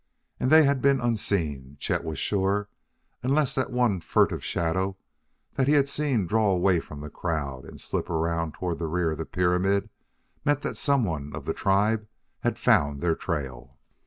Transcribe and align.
And 0.39 0.49
they 0.49 0.63
had 0.63 0.81
been 0.81 0.99
unseen, 0.99 1.77
Chet 1.79 2.03
was 2.03 2.17
sure; 2.17 2.69
unless 3.21 3.53
the 3.53 3.65
one 3.65 3.99
furtive 4.01 4.43
shadow 4.43 4.97
that 5.53 5.67
he 5.67 5.75
had 5.75 5.87
seen 5.87 6.25
draw 6.25 6.49
away 6.49 6.79
from 6.79 7.01
the 7.01 7.09
crowd 7.11 7.65
and 7.65 7.79
slip 7.79 8.09
around 8.09 8.55
toward 8.55 8.79
the 8.79 8.87
rear 8.87 9.11
of 9.11 9.19
the 9.19 9.27
pyramid 9.27 9.91
meant 10.43 10.61
that 10.63 10.75
some 10.75 11.03
one 11.03 11.31
of 11.35 11.45
the 11.45 11.53
tribe 11.53 12.07
had 12.39 12.57
found 12.57 12.99
their 12.99 13.13
trail. 13.13 13.77